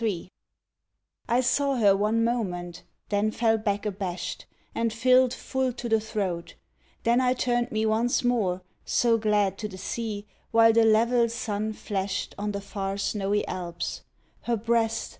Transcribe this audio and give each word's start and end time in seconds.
III. 0.00 0.30
I 1.28 1.40
saw 1.40 1.74
her 1.74 1.96
one 1.96 2.22
moment, 2.22 2.84
then 3.08 3.32
fell 3.32 3.58
back 3.58 3.84
abashed 3.84 4.46
And 4.72 4.92
filled 4.92 5.34
full 5.34 5.72
to 5.72 5.88
the 5.88 5.98
throat.... 5.98 6.54
Then 7.02 7.20
I 7.20 7.34
turned 7.34 7.72
me 7.72 7.84
once 7.84 8.22
more 8.22 8.62
So 8.84 9.18
glad 9.18 9.58
to 9.58 9.66
the 9.68 9.76
sea, 9.76 10.26
while 10.52 10.72
the 10.72 10.84
level 10.84 11.28
sun 11.28 11.72
flashed 11.72 12.36
On 12.38 12.52
the 12.52 12.60
far, 12.60 12.96
snowy 12.98 13.44
Alps.... 13.48 14.04
Her 14.42 14.56
breast! 14.56 15.18